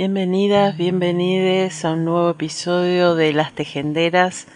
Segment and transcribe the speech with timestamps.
[0.00, 4.46] Bienvenidas, bienvenides a un nuevo episodio de Las Tejenderas,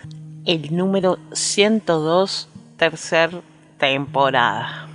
[0.47, 3.43] el número 102, tercer
[3.77, 4.89] temporada.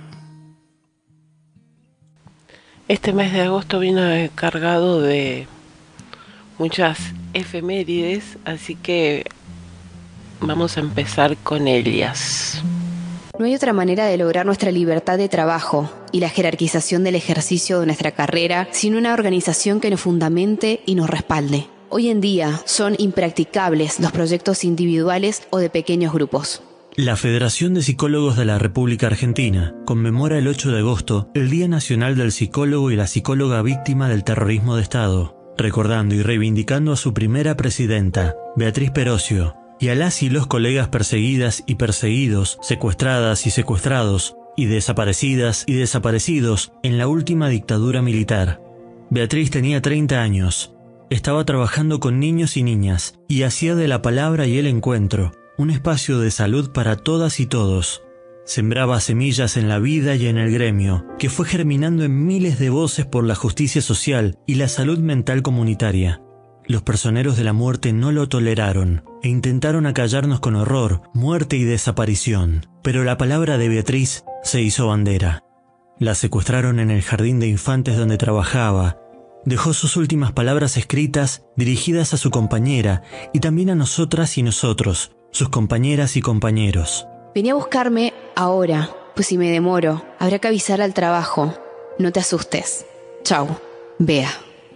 [2.88, 4.02] Este mes de agosto vino
[4.34, 5.46] cargado de
[6.58, 6.98] muchas
[7.32, 9.26] efemérides, así que
[10.40, 12.60] vamos a empezar con ellas.
[13.40, 17.80] No hay otra manera de lograr nuestra libertad de trabajo y la jerarquización del ejercicio
[17.80, 21.66] de nuestra carrera sin una organización que nos fundamente y nos respalde.
[21.88, 26.62] Hoy en día son impracticables los proyectos individuales o de pequeños grupos.
[26.96, 31.66] La Federación de Psicólogos de la República Argentina conmemora el 8 de agosto el Día
[31.66, 36.96] Nacional del Psicólogo y la Psicóloga Víctima del Terrorismo de Estado, recordando y reivindicando a
[36.96, 43.46] su primera presidenta, Beatriz Perocio, y a las y los colegas perseguidas y perseguidos, secuestradas
[43.46, 48.60] y secuestrados, y desaparecidas y desaparecidos en la última dictadura militar.
[49.08, 50.74] Beatriz tenía 30 años,
[51.08, 55.70] estaba trabajando con niños y niñas, y hacía de la palabra y el encuentro un
[55.70, 58.02] espacio de salud para todas y todos.
[58.46, 62.70] Sembraba semillas en la vida y en el gremio, que fue germinando en miles de
[62.70, 66.22] voces por la justicia social y la salud mental comunitaria.
[66.66, 71.64] Los personeros de la muerte no lo toleraron e intentaron acallarnos con horror, muerte y
[71.64, 75.44] desaparición, pero la palabra de Beatriz se hizo bandera.
[75.98, 78.98] La secuestraron en el jardín de infantes donde trabajaba.
[79.44, 85.12] Dejó sus últimas palabras escritas dirigidas a su compañera y también a nosotras y nosotros,
[85.30, 87.06] sus compañeras y compañeros.
[87.34, 91.54] Venía a buscarme ahora, pues si me demoro, habrá que avisar al trabajo.
[91.98, 92.86] No te asustes.
[93.22, 93.46] Chau.
[93.98, 94.30] Vea.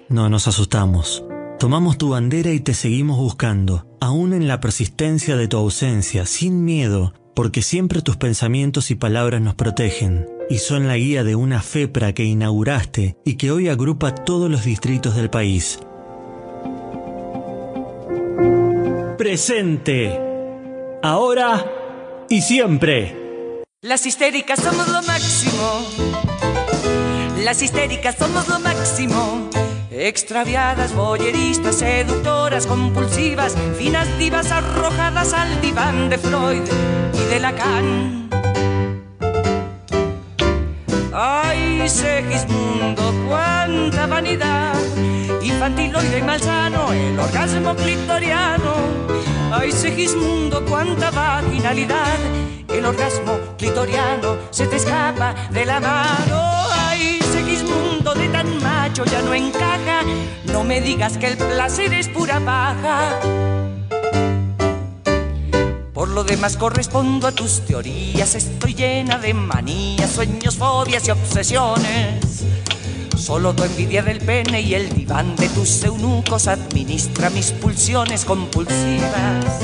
[0.09, 1.25] No nos asustamos.
[1.65, 6.63] Tomamos tu bandera y te seguimos buscando, aún en la persistencia de tu ausencia, sin
[6.63, 11.63] miedo, porque siempre tus pensamientos y palabras nos protegen, y son la guía de una
[11.63, 15.79] FEPRA que inauguraste y que hoy agrupa todos los distritos del país.
[19.17, 20.21] Presente
[21.03, 21.65] ahora
[22.29, 23.65] y siempre.
[23.81, 25.81] Las histéricas somos lo máximo.
[27.43, 29.49] Las histéricas somos lo máximo.
[29.97, 36.62] Extraviadas, boyeristas, seductoras, compulsivas, finas divas arrojadas al diván de Freud
[37.12, 38.28] y de Lacan.
[41.12, 44.75] Ay, Segismundo, cuánta vanidad,
[45.41, 48.94] infantiloide y malsano, el orgasmo clitoriano
[49.56, 52.19] Ay, Segismundo, cuánta vaginalidad.
[52.69, 56.41] El orgasmo clitoriano se te escapa de la mano.
[56.72, 57.14] Ay,
[59.03, 60.03] ya no encaja.
[60.53, 63.19] No me digas que el placer es pura paja.
[65.93, 72.44] Por lo demás correspondo a tus teorías, estoy llena de manías, sueños, fobias y obsesiones.
[73.16, 79.61] Solo tu envidia del pene y el diván de tus eunucos administra mis pulsiones compulsivas.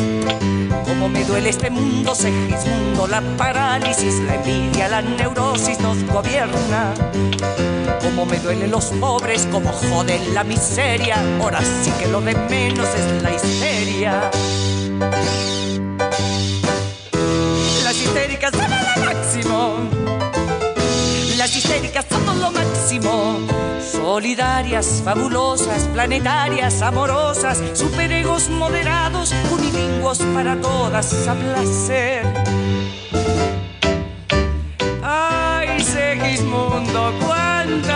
[0.87, 6.95] Como me duele este mundo, Segismundo, la parálisis, la envidia, la neurosis nos gobierna.
[8.21, 12.87] Como me duelen los pobres, como joden la miseria, ahora sí que lo de menos
[12.87, 14.31] es la histeria.
[17.83, 20.01] Las histéricas son lo máximo
[21.41, 23.39] las histéricas somos lo máximo.
[23.81, 32.27] Solidarias, fabulosas, planetarias, amorosas, superegos moderados, unilingüos para todas a placer.
[35.03, 37.15] Ay, Segismundo,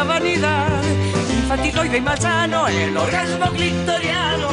[0.05, 0.82] vanidad.
[1.31, 4.49] Infantiloide y malsano, el orgasmo clitoriano.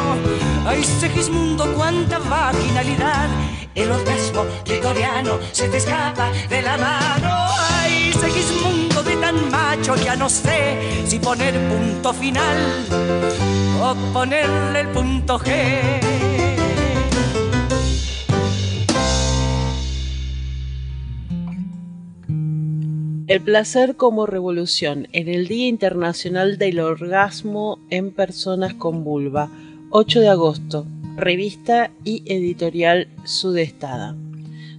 [0.65, 3.29] Ay, Segismundo, cuánta vaginalidad.
[3.75, 7.47] El orgasmo clitoriano se te escapa de la mano.
[7.81, 8.81] Ay, Segismundo
[9.21, 12.57] tan macho ya no sé si poner punto final
[13.81, 16.30] o ponerle el punto G.
[23.31, 29.49] El placer como revolución en el Día Internacional del Orgasmo en Personas con Vulva,
[29.89, 30.85] 8 de agosto,
[31.15, 34.17] revista y editorial Sudestada.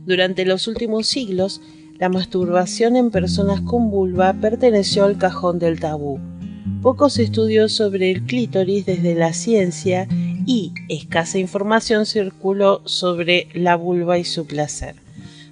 [0.04, 1.62] Durante los últimos siglos,
[1.98, 6.20] la masturbación en personas con vulva perteneció al cajón del tabú.
[6.82, 10.06] Poco se estudió sobre el clítoris desde la ciencia
[10.44, 14.96] y escasa información circuló sobre la vulva y su placer.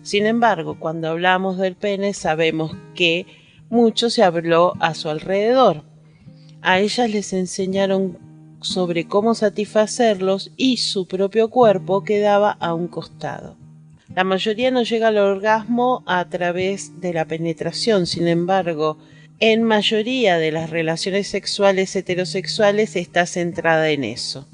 [0.03, 3.27] Sin embargo, cuando hablamos del pene sabemos que
[3.69, 5.85] mucho se habló a su alrededor.
[6.63, 8.19] A ellas les enseñaron
[8.61, 13.57] sobre cómo satisfacerlos y su propio cuerpo quedaba a un costado.
[14.15, 18.99] La mayoría no llega al orgasmo a través de la penetración, sin embargo,
[19.39, 24.47] en mayoría de las relaciones sexuales heterosexuales está centrada en eso.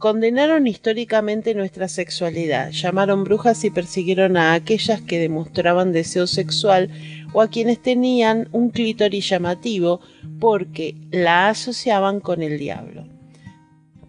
[0.00, 6.88] Condenaron históricamente nuestra sexualidad, llamaron brujas y persiguieron a aquellas que demostraban deseo sexual
[7.34, 10.00] o a quienes tenían un clítoris llamativo
[10.38, 13.06] porque la asociaban con el diablo.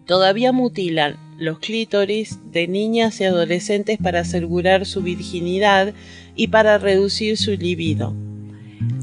[0.06, 5.92] Todavía mutilan los clítoris de niñas y adolescentes para asegurar su virginidad
[6.34, 8.14] y para reducir su libido.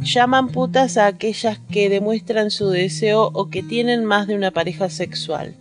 [0.01, 4.89] Llaman putas a aquellas que demuestran su deseo o que tienen más de una pareja
[4.89, 5.53] sexual.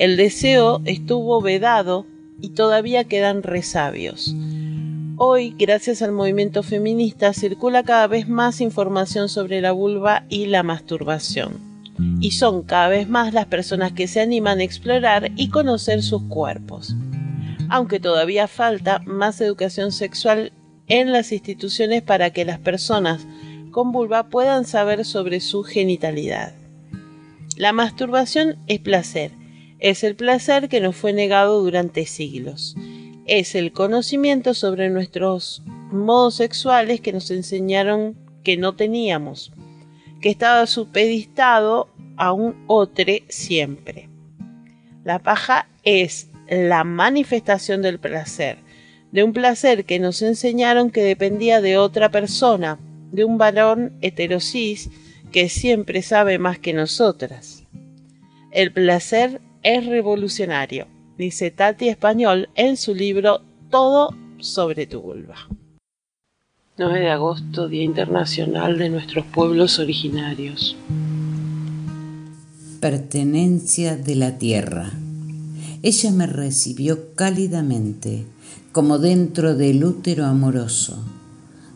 [0.00, 2.06] El deseo estuvo vedado
[2.40, 4.34] y todavía quedan resabios.
[5.18, 10.62] Hoy, gracias al movimiento feminista, circula cada vez más información sobre la vulva y la
[10.62, 11.58] masturbación.
[12.18, 16.22] Y son cada vez más las personas que se animan a explorar y conocer sus
[16.22, 16.96] cuerpos.
[17.68, 20.54] Aunque todavía falta más educación sexual
[20.86, 23.26] en las instituciones para que las personas
[23.70, 26.54] con vulva puedan saber sobre su genitalidad.
[27.58, 29.38] La masturbación es placer
[29.80, 32.76] es el placer que nos fue negado durante siglos.
[33.26, 39.52] Es el conocimiento sobre nuestros modos sexuales que nos enseñaron que no teníamos,
[40.20, 44.08] que estaba supeditado a un otro siempre.
[45.04, 48.58] La paja es la manifestación del placer,
[49.12, 52.78] de un placer que nos enseñaron que dependía de otra persona,
[53.12, 54.90] de un varón heterosis
[55.32, 57.64] que siempre sabe más que nosotras.
[58.50, 60.86] El placer es revolucionario,
[61.18, 65.36] dice Tati Español en su libro Todo sobre tu vulva.
[66.78, 70.76] 9 de agosto, Día Internacional de nuestros pueblos originarios.
[72.80, 74.90] Pertenencia de la tierra.
[75.82, 78.24] Ella me recibió cálidamente,
[78.72, 81.04] como dentro del útero amoroso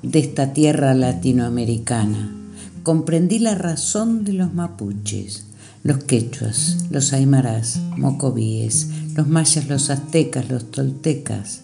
[0.02, 2.34] de esta tierra latinoamericana.
[2.82, 5.46] Comprendí la razón de los mapuches,
[5.84, 11.60] los quechuas, los aymarás, mocovíes, los mayas, los aztecas, los toltecas,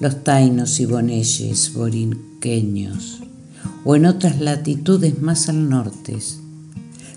[0.00, 3.20] los tainos y boneyes, borinqueños,
[3.84, 6.16] o en otras latitudes más al norte,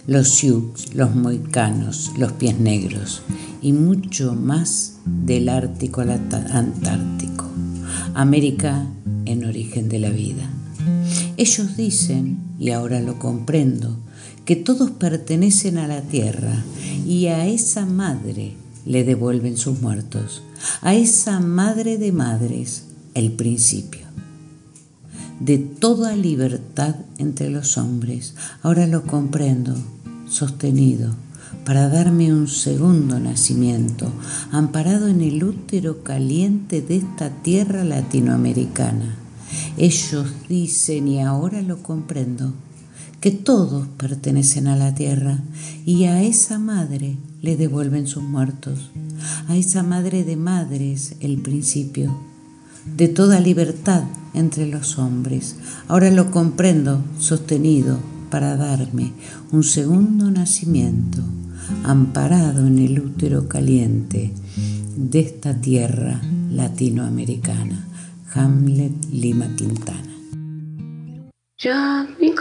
[0.08, 3.22] los sioux, los moicanos, los pies negros
[3.62, 7.46] y mucho más del Ártico al Antártico,
[8.14, 8.86] América
[9.24, 10.50] en origen de la vida.
[11.38, 13.98] Ellos dicen, y ahora lo comprendo,
[14.52, 16.62] que todos pertenecen a la tierra
[17.08, 20.44] y a esa madre le devuelven sus muertos,
[20.82, 24.02] a esa madre de madres el principio
[25.40, 28.36] de toda libertad entre los hombres.
[28.62, 29.74] Ahora lo comprendo,
[30.28, 31.16] sostenido,
[31.64, 34.12] para darme un segundo nacimiento,
[34.52, 39.16] amparado en el útero caliente de esta tierra latinoamericana.
[39.78, 42.52] Ellos dicen, y ahora lo comprendo,
[43.22, 45.40] que todos pertenecen a la tierra
[45.86, 48.90] y a esa madre le devuelven sus muertos,
[49.48, 52.18] a esa madre de madres el principio
[52.98, 55.56] de toda libertad entre los hombres.
[55.88, 58.00] Ahora lo comprendo sostenido
[58.32, 59.12] para darme
[59.52, 61.20] un segundo nacimiento,
[61.84, 64.34] amparado en el útero caliente
[64.98, 67.88] de esta tierra latinoamericana.
[68.34, 70.11] Hamlet Lima Quintana.
[71.64, 72.34] Wakali,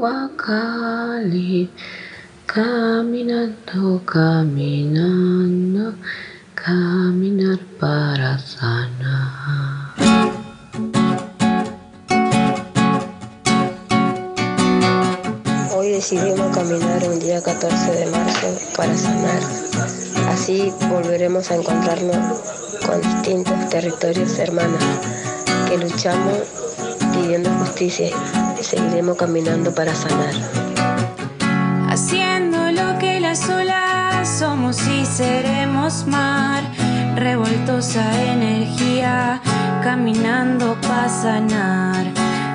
[0.00, 1.68] Wakali,
[2.46, 5.94] caminando, caminando,
[6.54, 9.92] caminar para sanar.
[15.76, 19.42] Hoy decidimos caminar un día 14 de marzo para sanar.
[20.30, 22.40] Así volveremos a encontrarnos
[22.86, 24.82] con distintos territorios hermanos
[25.72, 26.42] que luchamos
[27.14, 28.10] pidiendo justicia
[28.60, 30.34] y seguiremos caminando para sanar.
[31.88, 36.62] Haciendo lo que las olas somos y seremos mar,
[37.16, 39.40] revoltosa energía
[39.82, 42.04] caminando para sanar,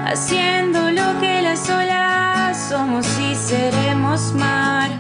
[0.06, 4.92] haciendo lo que las olas somos y seremos mar,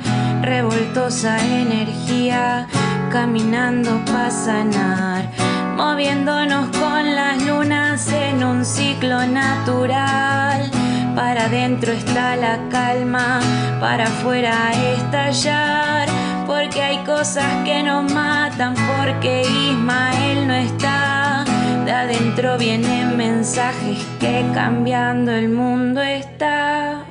[0.41, 2.67] revoltosa energía,
[3.12, 5.29] caminando para sanar,
[5.77, 10.69] moviéndonos con las lunas en un ciclo natural.
[11.15, 13.39] Para adentro está la calma,
[13.79, 16.07] para afuera estallar
[16.48, 21.46] porque hay cosas que nos matan, porque Ismael no está.
[21.86, 27.05] De adentro vienen mensajes que cambiando el mundo está.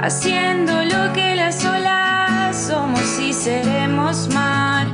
[0.00, 4.86] Haciendo lo que las olas somos y seremos mar,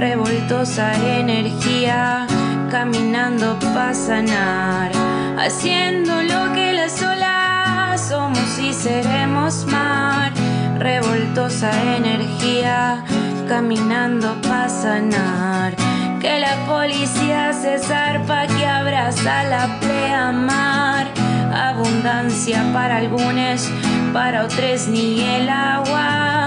[0.00, 2.26] revoltosa energía,
[2.70, 4.90] caminando para sanar.
[5.38, 10.32] Haciendo lo que las olas somos y seremos mar
[10.78, 13.04] revoltosa energía,
[13.46, 15.74] caminando para sanar.
[16.18, 21.06] Que la policía se zarpa, que abraza la pleamar.
[21.52, 23.70] Abundancia para algunos,
[24.14, 26.39] para otros ni el agua.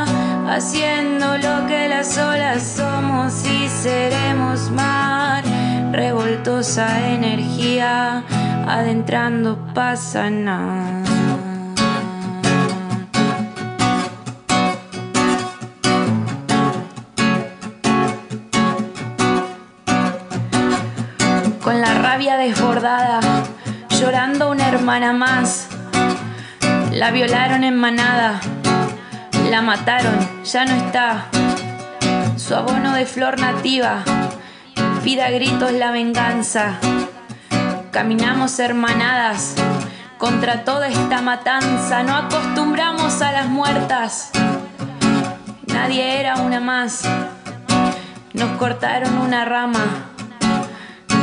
[0.47, 5.43] Haciendo lo que las olas somos y seremos mar.
[5.91, 8.23] Revoltosa energía,
[8.67, 11.03] adentrando para sanar.
[21.63, 23.21] con la rabia desbordada,
[23.89, 25.69] llorando una hermana más.
[26.91, 28.41] La violaron en manada,
[29.53, 31.27] la mataron, ya no está.
[32.37, 34.03] Su abono de flor nativa,
[35.03, 36.79] pida gritos la venganza.
[37.91, 39.53] Caminamos hermanadas
[40.17, 44.31] contra toda esta matanza, no acostumbramos a las muertas.
[45.67, 47.03] Nadie era una más,
[48.33, 49.85] nos cortaron una rama.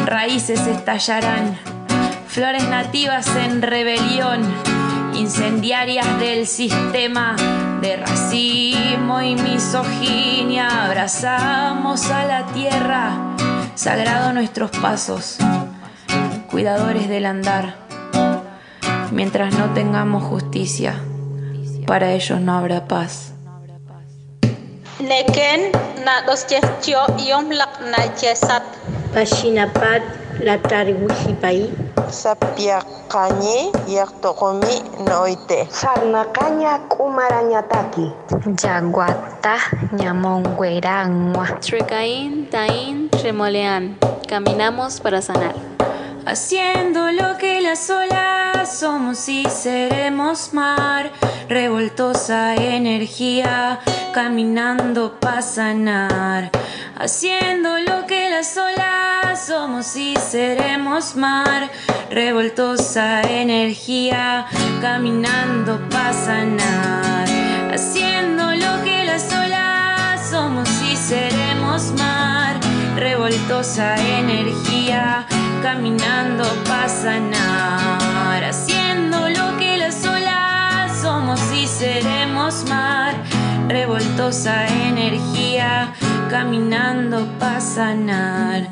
[0.06, 1.58] Raíces estallarán,
[2.28, 4.40] flores nativas en rebelión,
[5.14, 7.34] incendiarias del sistema
[7.80, 10.87] de racismo y misoginia.
[10.87, 13.37] Abrazamos a la tierra,
[13.75, 15.38] sagrado nuestros pasos,
[16.50, 17.76] cuidadores del andar.
[19.12, 20.94] Mientras no tengamos justicia,
[21.87, 23.32] para ellos no habrá paz.
[29.11, 29.14] Jesat.
[29.14, 30.02] Pashinapat
[30.43, 31.71] latariwujipai.
[32.11, 34.75] Sapiaqañi llaqtuqumi
[35.07, 35.67] noite.
[35.71, 38.07] Sarnaqaña k'umarañataki.
[38.62, 39.57] Yaguata
[39.95, 41.61] ñamonguerangua.
[41.61, 43.97] Trecaín, taín, remoleán.
[44.29, 45.55] Caminamos para sanar.
[46.26, 51.10] Haciendo lo que las olas somos y seremos mar,
[51.48, 53.80] revoltosa energía,
[54.12, 56.50] caminando para sanar.
[56.98, 61.70] Haciendo lo que las olas somos y seremos mar,
[62.10, 64.46] revoltosa energía,
[64.82, 67.26] caminando para sanar.
[67.72, 72.60] Haciendo lo que las olas somos y seremos mar,
[72.96, 75.26] revoltosa energía,
[75.62, 83.14] caminando para sanar, haciendo lo que las olas somos y seremos mar,
[83.69, 85.93] revoltosa energía,
[86.31, 88.69] caminando para sanar,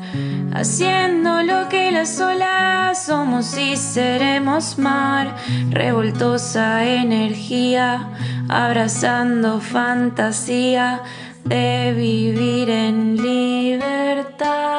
[0.53, 5.35] haciendo lo que las olas somos y seremos mar,
[5.69, 8.09] revoltosa energía,
[8.47, 11.03] abrazando fantasía
[11.45, 14.69] de vivir en libertad.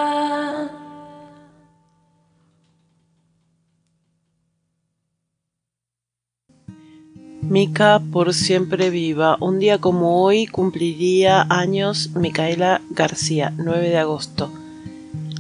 [7.50, 9.36] Mica por siempre viva.
[9.40, 14.52] Un día como hoy cumpliría años Micaela García, 9 de agosto.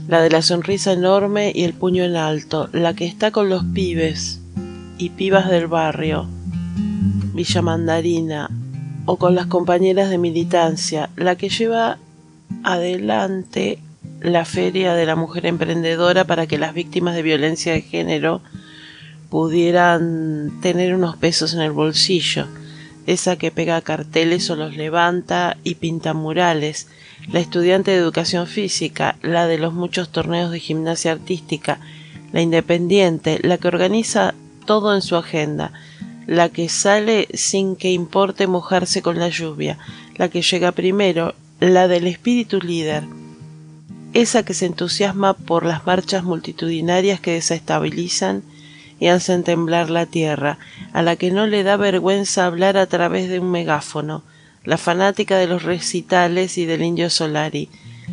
[0.08, 3.62] La de la sonrisa enorme y el puño en alto, la que está con los
[3.62, 4.40] pibes
[4.98, 6.26] y pibas del barrio,
[7.32, 8.50] Villa Mandarina,
[9.06, 11.98] o con las compañeras de militancia, la que lleva
[12.64, 13.78] adelante
[14.20, 18.42] la Feria de la Mujer Emprendedora para que las víctimas de violencia de género
[19.30, 22.46] pudieran tener unos pesos en el bolsillo,
[23.06, 26.88] esa que pega carteles o los levanta y pinta murales,
[27.30, 31.80] la estudiante de educación física, la de los muchos torneos de gimnasia artística,
[32.32, 34.34] la independiente, la que organiza
[34.66, 35.72] todo en su agenda,
[36.26, 39.78] la que sale sin que importe mojarse con la lluvia,
[40.16, 43.04] la que llega primero, la del espíritu líder,
[44.12, 48.42] esa que se entusiasma por las marchas multitudinarias que desestabilizan
[49.00, 50.58] y hacen temblar la tierra,
[50.92, 54.22] a la que no le da vergüenza hablar a través de un megáfono,
[54.64, 57.70] la fanática de los recitales y del indio Solari,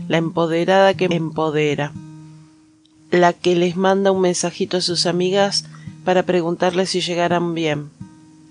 [0.07, 1.91] la empoderada que empodera.
[3.11, 5.65] la que les manda un mensajito a sus amigas
[6.03, 7.89] para preguntarles si llegaran bien.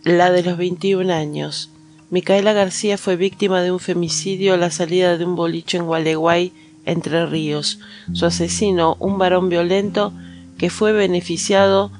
[0.02, 1.70] La de los 21 años.
[2.10, 6.52] Micaela García fue víctima de un femicidio a la salida de un boliche en Gualeguay,
[6.86, 7.80] Entre Ríos.
[8.12, 10.12] Su asesino, un varón violento
[10.56, 11.90] que fue beneficiado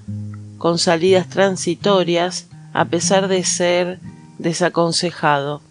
[0.58, 3.98] con salidas transitorias a pesar de ser
[4.38, 5.62] desaconsejado.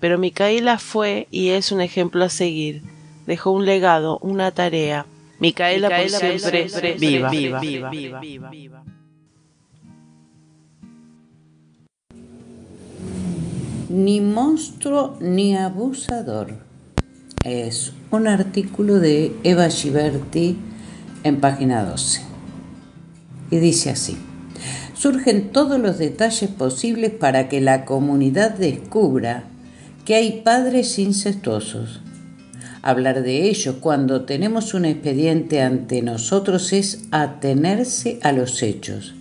[0.00, 2.82] Pero Micaela fue y es un ejemplo a seguir.
[3.26, 5.06] Dejó un legado, una tarea.
[5.40, 7.30] Micaela, por siempre, viva.
[13.88, 16.54] Ni monstruo ni abusador.
[17.44, 20.58] Es un artículo de Eva Giberti
[21.22, 22.33] en página 12.
[23.50, 24.16] Y dice así.
[24.94, 29.44] Surgen todos los detalles posibles para que la comunidad descubra
[30.04, 32.00] que hay padres incestuosos.
[32.82, 39.14] Hablar de ello cuando tenemos un expediente ante nosotros es atenerse a los hechos.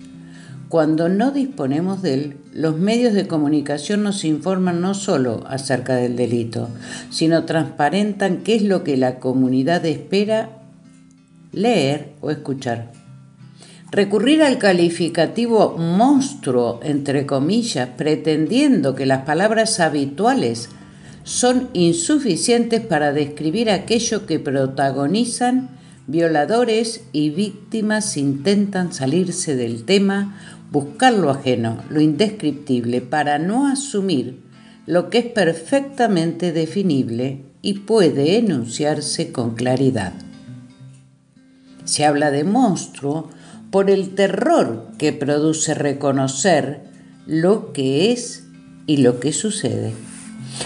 [0.67, 6.15] Cuando no disponemos de él, los medios de comunicación nos informan no solo acerca del
[6.15, 6.69] delito,
[7.09, 10.49] sino transparentan qué es lo que la comunidad espera
[11.51, 13.02] leer o escuchar.
[13.93, 20.69] Recurrir al calificativo monstruo, entre comillas, pretendiendo que las palabras habituales
[21.23, 25.69] son insuficientes para describir aquello que protagonizan,
[26.07, 30.39] violadores y víctimas intentan salirse del tema,
[30.71, 34.39] buscar lo ajeno, lo indescriptible, para no asumir
[34.87, 40.13] lo que es perfectamente definible y puede enunciarse con claridad.
[41.85, 43.29] Se habla de monstruo
[43.73, 46.83] por el terror que produce reconocer
[47.25, 48.47] lo que es
[48.85, 49.93] y lo que sucede.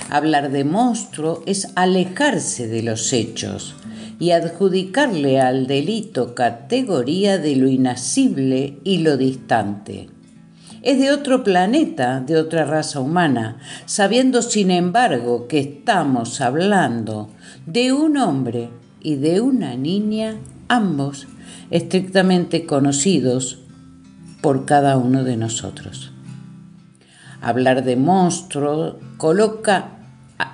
[0.09, 3.75] Hablar de monstruo es alejarse de los hechos
[4.19, 10.09] y adjudicarle al delito categoría de lo inasible y lo distante.
[10.81, 17.29] Es de otro planeta, de otra raza humana, sabiendo sin embargo que estamos hablando
[17.65, 18.67] de un hombre
[18.99, 20.35] y de una niña,
[20.67, 21.25] ambos
[21.71, 23.59] estrictamente conocidos
[24.41, 26.11] por cada uno de nosotros.
[27.41, 29.97] Hablar de monstruo coloca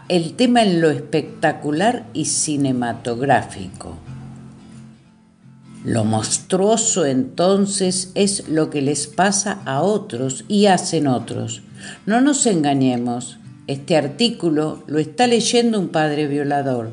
[0.10, 3.98] el tema en lo espectacular y cinematográfico.
[5.84, 11.62] Lo monstruoso entonces es lo que les pasa a otros y hacen otros.
[12.06, 16.92] No nos engañemos, este artículo lo está leyendo un padre violador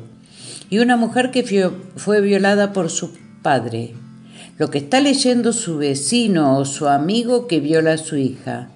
[0.69, 3.93] y una mujer que fue violada por su padre.
[4.57, 8.69] Lo que está leyendo su vecino o su amigo que viola a su hija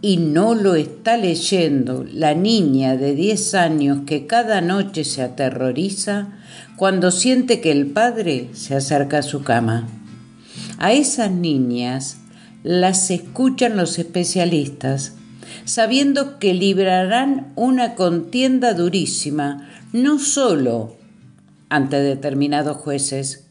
[0.00, 6.28] y no lo está leyendo la niña de 10 años que cada noche se aterroriza
[6.76, 9.88] cuando siente que el padre se acerca a su cama.
[10.78, 12.18] A esas niñas
[12.62, 15.14] las escuchan los especialistas,
[15.64, 20.96] sabiendo que librarán una contienda durísima, no solo
[21.68, 23.47] ante determinados jueces,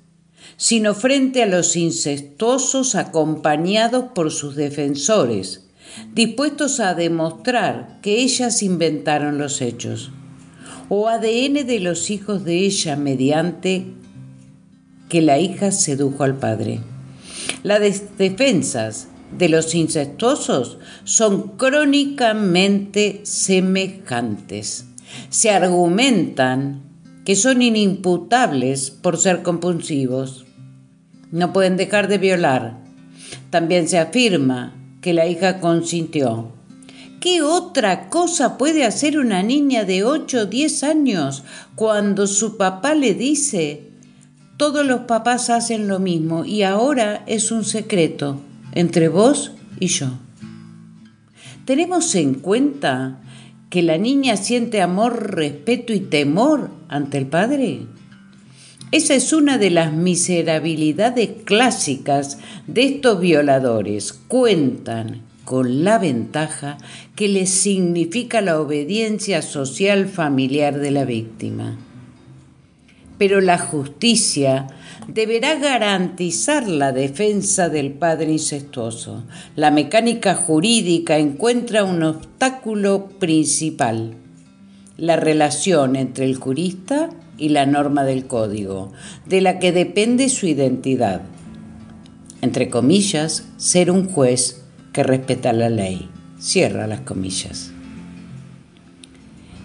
[0.57, 5.67] sino frente a los incestuosos acompañados por sus defensores,
[6.13, 10.11] dispuestos a demostrar que ellas inventaron los hechos,
[10.89, 13.85] o ADN de los hijos de ella mediante
[15.09, 16.81] que la hija sedujo al padre.
[17.63, 24.85] Las defensas de los incestuosos son crónicamente semejantes.
[25.29, 26.81] Se argumentan
[27.25, 30.46] que son inimputables por ser compulsivos.
[31.31, 32.77] No pueden dejar de violar.
[33.49, 36.51] También se afirma que la hija consintió.
[37.19, 41.43] ¿Qué otra cosa puede hacer una niña de 8 o 10 años
[41.75, 43.89] cuando su papá le dice,
[44.55, 48.39] todos los papás hacen lo mismo y ahora es un secreto
[48.73, 50.07] entre vos y yo?
[51.65, 53.19] ¿Tenemos en cuenta
[53.69, 57.87] que la niña siente amor, respeto y temor ante el padre?
[58.89, 64.13] Esa es una de las miserabilidades clásicas de estos violadores.
[64.13, 66.77] Cuentan con la ventaja
[67.13, 71.77] que les significa la obediencia social familiar de la víctima.
[73.17, 74.67] Pero la justicia
[75.09, 79.25] deberá garantizar la defensa del padre incestuoso.
[79.57, 84.13] La mecánica jurídica encuentra un obstáculo principal,
[84.95, 88.91] la relación entre el jurista y la norma del código,
[89.25, 91.21] de la que depende su identidad.
[92.41, 96.09] Entre comillas, ser un juez que respeta la ley.
[96.39, 97.71] Cierra las comillas.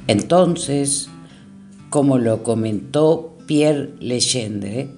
[0.07, 1.09] Entonces,
[1.91, 4.91] como lo comentó Pierre Legendre,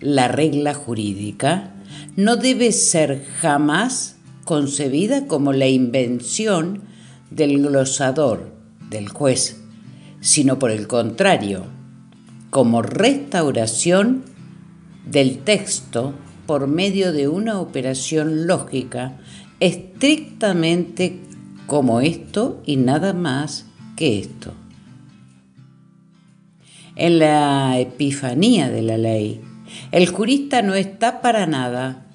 [0.00, 1.74] la regla jurídica,
[2.16, 6.82] no debe ser jamás concebida como la invención
[7.30, 8.52] del glosador,
[8.90, 9.60] del juez,
[10.20, 11.75] sino por el contrario,
[12.56, 14.24] como restauración
[15.04, 16.14] del texto
[16.46, 19.18] por medio de una operación lógica
[19.60, 21.20] estrictamente
[21.66, 24.54] como esto y nada más que esto.
[26.94, 29.42] En la epifanía de la ley,
[29.92, 32.06] el jurista no está para nada,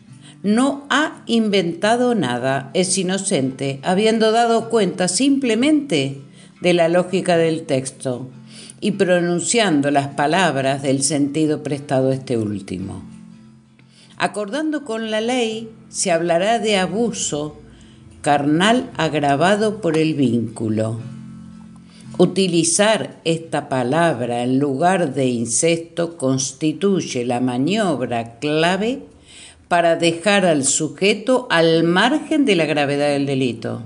[0.41, 6.19] no ha inventado nada, es inocente, habiendo dado cuenta simplemente
[6.61, 8.31] de la lógica del texto
[8.81, 13.03] y pronunciando las palabras del sentido prestado a este último.
[14.17, 17.57] Acordando con la ley, se hablará de abuso
[18.21, 20.99] carnal agravado por el vínculo.
[22.17, 29.03] Utilizar esta palabra en lugar de incesto constituye la maniobra clave
[29.67, 33.81] para dejar al sujeto al margen de la gravedad del delito.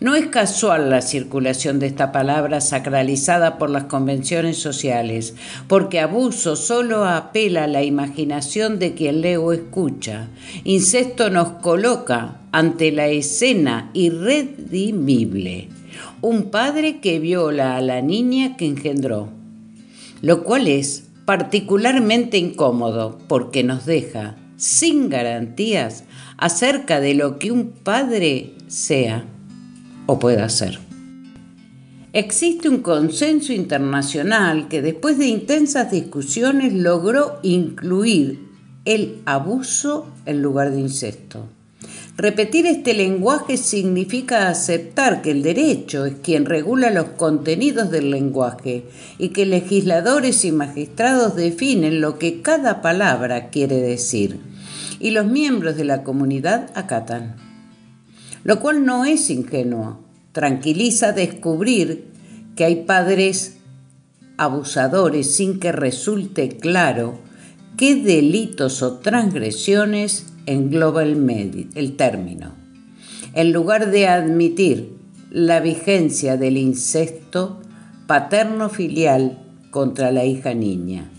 [0.00, 5.34] No es casual la circulación de esta palabra sacralizada por las convenciones sociales,
[5.68, 10.28] porque abuso solo apela a la imaginación de quien lee o escucha.
[10.64, 15.68] Incesto nos coloca ante la escena irredimible.
[16.20, 19.28] Un padre que viola a la niña que engendró,
[20.22, 26.04] lo cual es particularmente incómodo porque nos deja sin garantías
[26.36, 29.24] acerca de lo que un padre sea
[30.06, 30.78] o pueda ser.
[32.12, 38.38] Existe un consenso internacional que después de intensas discusiones logró incluir
[38.84, 41.48] el abuso en lugar de incesto.
[42.16, 48.84] Repetir este lenguaje significa aceptar que el derecho es quien regula los contenidos del lenguaje
[49.18, 54.38] y que legisladores y magistrados definen lo que cada palabra quiere decir
[55.00, 57.43] y los miembros de la comunidad acatan
[58.44, 60.00] lo cual no es ingenuo.
[60.32, 62.06] Tranquiliza descubrir
[62.54, 63.56] que hay padres
[64.36, 67.18] abusadores sin que resulte claro
[67.76, 72.52] qué delitos o transgresiones engloba el, el término.
[73.32, 74.92] En lugar de admitir
[75.30, 77.60] la vigencia del incesto
[78.06, 79.38] paterno-filial
[79.70, 81.10] contra la hija niña,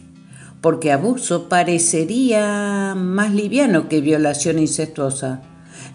[0.61, 5.41] porque abuso parecería más liviano que violación incestuosa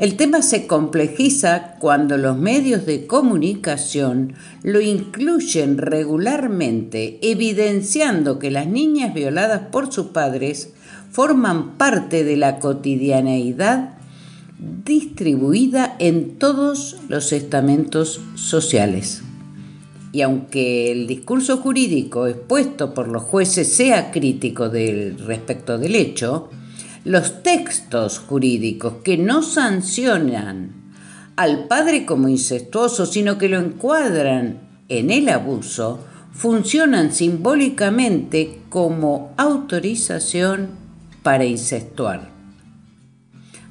[0.01, 4.33] el tema se complejiza cuando los medios de comunicación
[4.63, 10.73] lo incluyen regularmente, evidenciando que las niñas violadas por sus padres
[11.11, 13.99] forman parte de la cotidianeidad
[14.87, 19.23] distribuida en todos los estamentos sociales.
[20.13, 26.49] Y aunque el discurso jurídico expuesto por los jueces sea crítico del, respecto del hecho,
[27.05, 30.75] los textos jurídicos que no sancionan
[31.37, 34.61] al padre como incestuoso, sino que lo encuadran
[34.91, 36.01] en el abuso,
[36.33, 40.71] funcionan simbólicamente como autorización
[41.23, 42.29] para incestuar.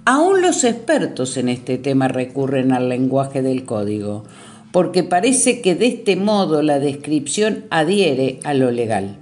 [0.06, 4.24] Aún los expertos en este tema recurren al lenguaje del código,
[4.72, 9.19] porque parece que de este modo la descripción adhiere a lo legal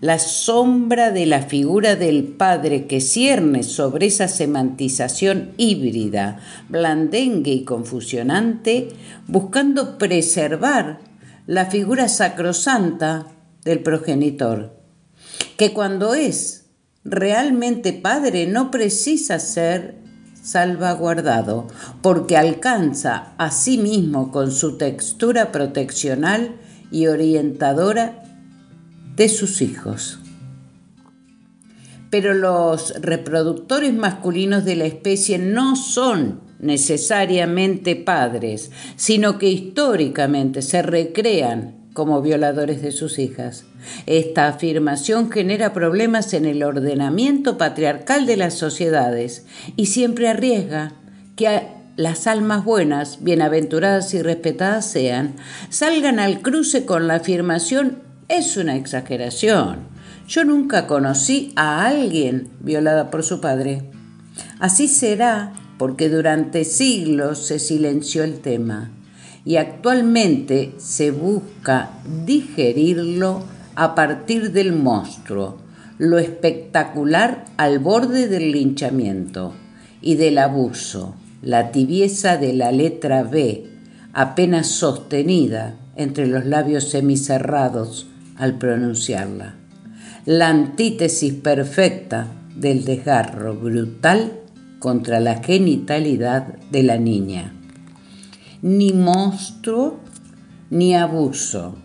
[0.00, 7.64] la sombra de la figura del Padre que cierne sobre esa semantización híbrida, blandengue y
[7.64, 8.88] confusionante,
[9.26, 11.00] buscando preservar
[11.46, 13.26] la figura sacrosanta
[13.64, 14.76] del progenitor,
[15.56, 16.66] que cuando es
[17.04, 19.96] realmente Padre no precisa ser
[20.42, 21.66] salvaguardado,
[22.02, 26.56] porque alcanza a sí mismo con su textura proteccional
[26.90, 28.22] y orientadora
[29.16, 30.18] de sus hijos.
[32.10, 40.82] Pero los reproductores masculinos de la especie no son necesariamente padres, sino que históricamente se
[40.82, 43.64] recrean como violadores de sus hijas.
[44.06, 49.46] Esta afirmación genera problemas en el ordenamiento patriarcal de las sociedades
[49.76, 50.92] y siempre arriesga
[51.36, 51.62] que
[51.96, 55.36] las almas buenas, bienaventuradas y respetadas sean,
[55.70, 59.78] salgan al cruce con la afirmación es una exageración.
[60.26, 63.82] Yo nunca conocí a alguien violada por su padre.
[64.58, 68.90] Así será porque durante siglos se silenció el tema
[69.44, 71.90] y actualmente se busca
[72.24, 73.42] digerirlo
[73.74, 75.58] a partir del monstruo,
[75.98, 79.52] lo espectacular al borde del linchamiento
[80.00, 83.66] y del abuso, la tibieza de la letra B,
[84.12, 89.54] apenas sostenida entre los labios semicerrados al pronunciarla.
[90.26, 94.40] La antítesis perfecta del desgarro brutal
[94.78, 97.52] contra la genitalidad de la niña.
[98.62, 100.00] Ni monstruo
[100.70, 101.76] ni abuso.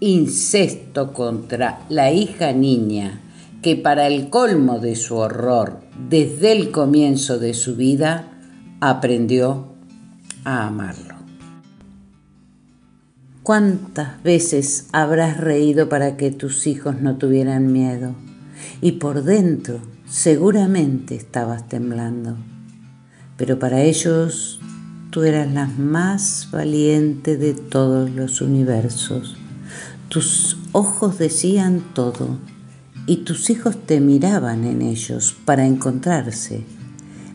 [0.00, 3.20] Incesto contra la hija niña
[3.62, 8.28] que para el colmo de su horror, desde el comienzo de su vida,
[8.80, 9.68] aprendió
[10.44, 11.11] a amarlo.
[13.42, 18.14] ¿Cuántas veces habrás reído para que tus hijos no tuvieran miedo?
[18.80, 22.36] Y por dentro seguramente estabas temblando.
[23.36, 24.60] Pero para ellos
[25.10, 29.36] tú eras la más valiente de todos los universos.
[30.08, 32.38] Tus ojos decían todo
[33.06, 36.62] y tus hijos te miraban en ellos para encontrarse.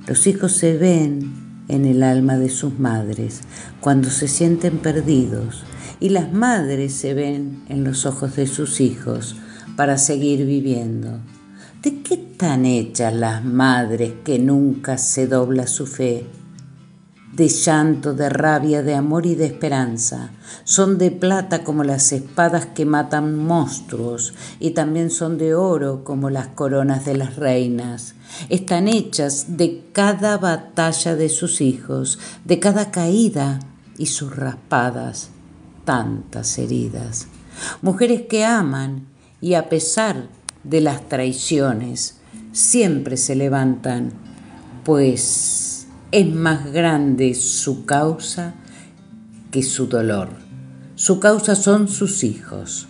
[0.07, 3.41] Los hijos se ven en el alma de sus madres
[3.81, 5.65] cuando se sienten perdidos
[5.99, 9.35] y las madres se ven en los ojos de sus hijos
[9.75, 11.19] para seguir viviendo.
[11.81, 16.25] ¿De qué están hechas las madres que nunca se dobla su fe?
[17.37, 20.31] de llanto, de rabia, de amor y de esperanza.
[20.63, 26.31] Son de plata como las espadas que matan monstruos y también son de oro como
[26.31, 28.15] las coronas de las reinas.
[28.49, 33.59] Están hechas de cada batalla de sus hijos, de cada caída
[33.99, 35.29] y sus raspadas,
[35.87, 37.27] tantas heridas.
[37.81, 39.07] Mujeres que aman
[39.39, 40.27] y a pesar
[40.65, 42.17] de las traiciones,
[42.51, 44.11] siempre se levantan,
[44.83, 48.53] pues es más grande su causa
[49.49, 50.27] que su dolor.
[50.95, 52.87] Su causa son sus hijos.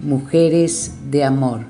[0.00, 1.66] Mujeres de amor.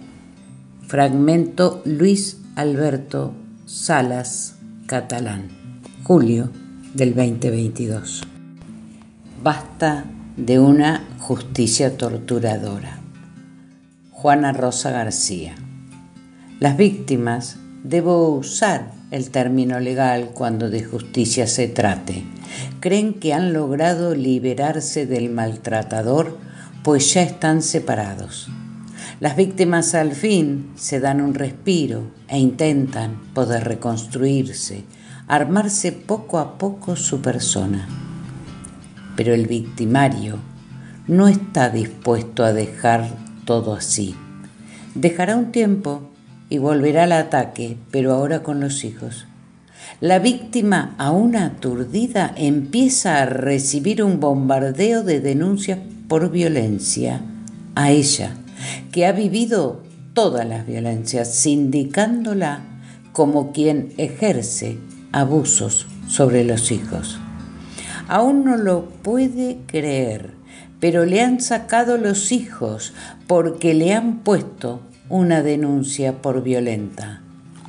[0.87, 3.33] Fragmento Luis Alberto
[3.65, 5.49] Salas Catalán.
[6.05, 6.51] Julio
[6.93, 8.23] del 2022.
[9.43, 10.05] Basta
[10.37, 12.99] de una justicia torturadora.
[14.11, 15.55] Juana Rosa García.
[16.61, 22.25] Las víctimas debo usar el término legal cuando de justicia se trate.
[22.81, 26.37] Creen que han logrado liberarse del maltratador,
[26.85, 28.49] pues ya están separados.
[29.21, 34.85] Las víctimas al fin se dan un respiro e intentan poder reconstruirse,
[35.29, 38.06] armarse poco a poco su persona.
[39.17, 40.39] Pero el victimario
[41.09, 43.09] no está dispuesto a dejar
[43.45, 44.15] todo así.
[44.95, 46.11] Dejará un tiempo
[46.49, 49.27] y volverá al ataque, pero ahora con los hijos.
[50.01, 57.21] La víctima, aún aturdida, empieza a recibir un bombardeo de denuncias por violencia
[57.75, 58.33] a ella,
[58.93, 62.61] que ha vivido todas las violencias, indicándola
[63.13, 64.79] como quien ejerce
[65.13, 67.19] abusos sobre los hijos.
[68.09, 70.33] Aún no lo puede creer,
[70.81, 72.93] pero le han sacado los hijos
[73.27, 77.23] porque le han puesto una denuncia por violenta.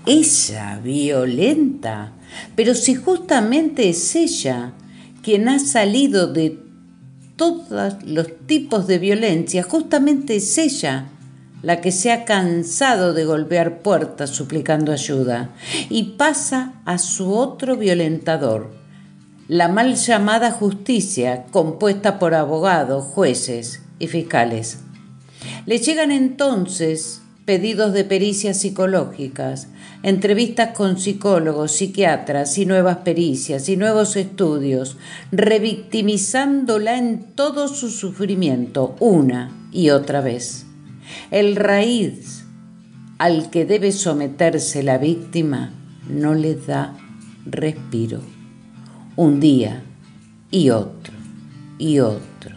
[0.05, 2.13] Ella, violenta.
[2.55, 4.73] Pero si justamente es ella
[5.21, 6.59] quien ha salido de
[7.35, 11.09] todos los tipos de violencia, justamente es ella
[11.61, 15.49] la que se ha cansado de golpear puertas suplicando ayuda
[15.89, 18.71] y pasa a su otro violentador,
[19.47, 24.79] la mal llamada justicia compuesta por abogados, jueces y fiscales.
[25.65, 29.69] Le llegan entonces pedidos de pericias psicológicas,
[30.03, 34.97] entrevistas con psicólogos, psiquiatras y nuevas pericias y nuevos estudios,
[35.31, 40.65] revictimizándola en todo su sufrimiento una y otra vez.
[41.31, 42.43] El raíz
[43.17, 45.71] al que debe someterse la víctima
[46.09, 46.97] no le da
[47.45, 48.36] respiro.
[49.19, 49.81] Un día
[50.51, 51.15] y otro
[51.79, 52.55] y otro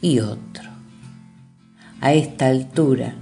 [0.00, 0.70] y otro.
[2.00, 3.16] A esta altura,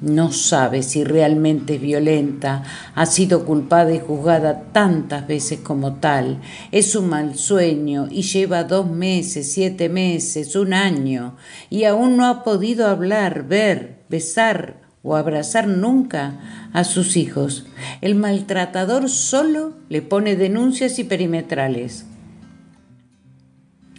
[0.00, 2.62] no sabe si realmente es violenta,
[2.94, 6.40] ha sido culpada y juzgada tantas veces como tal,
[6.72, 11.36] es un mal sueño y lleva dos meses, siete meses, un año,
[11.68, 16.38] y aún no ha podido hablar, ver, besar o abrazar nunca
[16.74, 17.64] a sus hijos.
[18.02, 22.04] El maltratador solo le pone denuncias y perimetrales,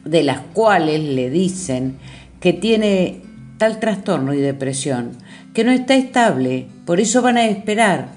[0.06, 1.98] de las cuales le dicen
[2.40, 3.24] que tiene
[3.58, 5.14] tal trastorno y depresión
[5.54, 8.10] que no está estable, por eso van a esperar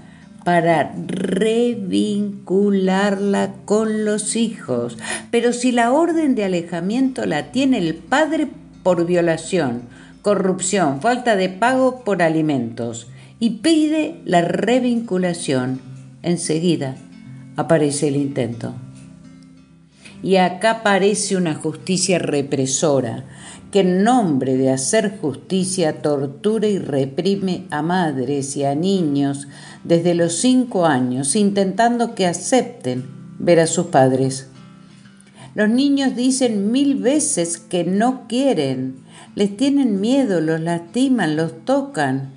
[0.45, 4.99] para revincularla con los hijos.
[5.31, 8.49] Pero si la orden de alejamiento la tiene el padre
[8.83, 9.85] por violación,
[10.23, 13.09] corrupción, falta de pago por alimentos
[13.41, 15.81] y pide la revinculación,
[16.23, 16.97] enseguida
[17.57, 18.75] aparece el intento.
[20.23, 23.25] Y acá parece una justicia represora,
[23.73, 29.49] que en nombre de hacer justicia tortura y reprime a madres y a niños
[29.83, 33.05] desde los cinco años, intentando que acepten
[33.39, 34.49] ver a sus padres.
[35.55, 39.02] Los niños dicen mil veces que no quieren,
[39.35, 42.33] les tienen miedo, los lastiman, los tocan,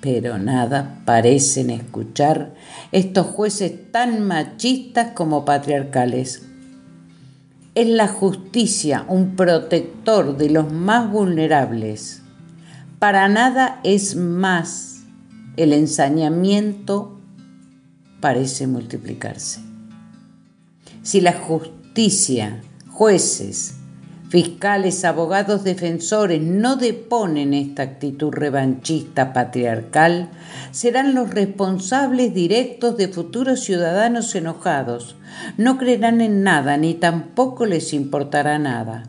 [0.00, 2.54] pero nada parecen escuchar
[2.92, 6.42] estos jueces tan machistas como patriarcales.
[7.74, 12.22] Es la justicia un protector de los más vulnerables.
[12.98, 15.02] Para nada es más.
[15.56, 17.20] El ensañamiento
[18.20, 19.60] parece multiplicarse.
[21.02, 23.77] Si la justicia, jueces,
[24.28, 30.28] fiscales, abogados, defensores no deponen esta actitud revanchista patriarcal,
[30.70, 35.16] serán los responsables directos de futuros ciudadanos enojados.
[35.56, 39.04] No creerán en nada ni tampoco les importará nada.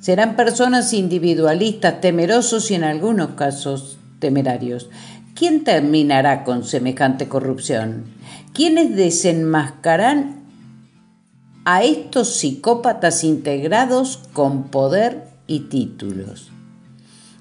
[0.00, 4.90] Serán personas individualistas, temerosos y en algunos casos temerarios.
[5.34, 8.06] ¿Quién terminará con semejante corrupción?
[8.52, 10.41] ¿Quiénes desenmascarán
[11.64, 16.50] a estos psicópatas integrados con poder y títulos.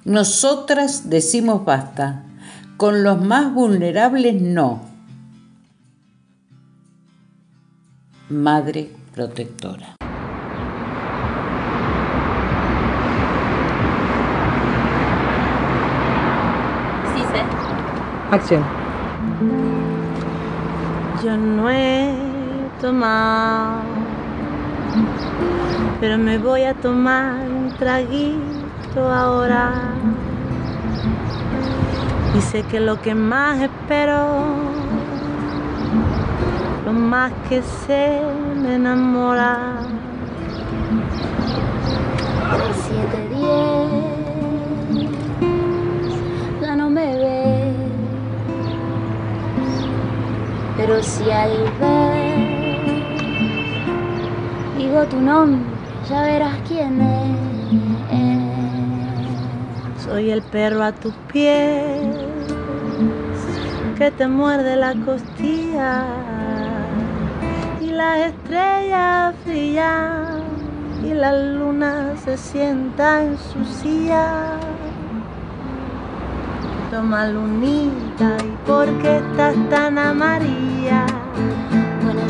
[0.06, 2.24] Nosotras decimos basta,
[2.78, 4.82] con los más vulnerables no.
[8.30, 9.96] Madre protectora.
[17.14, 17.44] Sí sé.
[18.32, 18.64] Acción.
[21.24, 22.16] Yo no he
[22.82, 23.91] tomado
[26.00, 29.72] pero me voy a tomar un traguito ahora.
[32.38, 34.46] Y sé que lo que más espero,
[36.86, 38.22] lo más que se
[38.62, 39.80] me enamora.
[42.74, 43.88] Siete diez,
[46.62, 47.76] ya no me ves,
[50.78, 52.41] pero si al ver
[54.92, 55.62] digo tu nombre,
[56.10, 57.38] ya verás quién es.
[60.04, 62.02] Soy el perro a tus pies
[63.98, 66.04] que te muerde la costilla
[67.80, 70.42] y las estrellas brillan
[71.06, 74.58] y la luna se sienta en su silla.
[76.92, 81.06] Toma lunita y por qué estás tan amarilla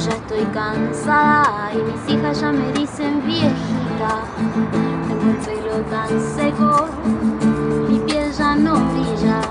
[0.06, 4.24] ya estoy cansada y mis hijas ya me dicen viejita.
[5.08, 6.88] Tengo el pelo tan seco,
[7.88, 9.42] mi piel ya no brilla.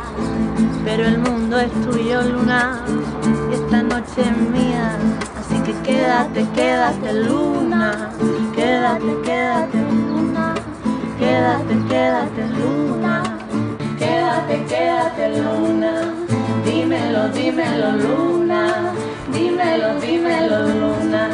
[0.84, 2.80] Pero el mundo es tuyo, luna,
[3.50, 4.98] y esta noche es mía.
[5.38, 8.10] Así que quédate, quédate, luna.
[8.54, 10.54] Quédate, quédate, luna.
[11.18, 13.22] Quédate, quédate, luna.
[13.98, 15.92] Quédate, quédate, luna.
[16.64, 18.94] Dímelo, dímelo, luna.
[19.32, 21.30] Dímelo, dímelo, luna.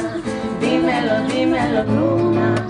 [0.60, 2.65] Dímelo, dímelo, luna.